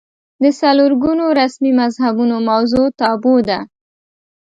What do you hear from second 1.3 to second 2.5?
رسمي مذهبونو